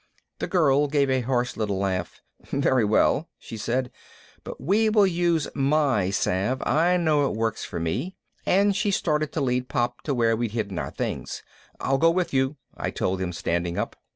The 0.39 0.47
girl 0.47 0.87
gave 0.87 1.11
a 1.11 1.21
harsh 1.21 1.55
little 1.55 1.77
laugh. 1.77 2.21
"Very 2.51 2.83
well," 2.83 3.29
she 3.37 3.55
said, 3.55 3.91
"but 4.43 4.59
we 4.59 4.89
will 4.89 5.05
use 5.05 5.47
my 5.53 6.09
salve, 6.09 6.63
I 6.65 6.97
know 6.97 7.29
it 7.29 7.37
works 7.37 7.63
for 7.63 7.79
me." 7.79 8.15
And 8.43 8.75
she 8.75 8.89
started 8.89 9.31
to 9.33 9.41
lead 9.41 9.69
Pop 9.69 10.01
to 10.05 10.15
where 10.15 10.35
we'd 10.35 10.53
hidden 10.53 10.79
our 10.79 10.89
things. 10.89 11.43
"I'll 11.79 11.99
go 11.99 12.09
with 12.09 12.33
you," 12.33 12.55
I 12.75 12.89
told 12.89 13.19
them, 13.19 13.31
standing 13.31 13.77
up. 13.77 13.95